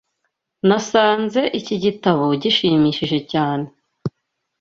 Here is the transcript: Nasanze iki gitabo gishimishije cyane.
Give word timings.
Nasanze 0.67 1.41
iki 1.59 1.75
gitabo 1.83 2.25
gishimishije 2.41 3.19
cyane. 3.31 3.67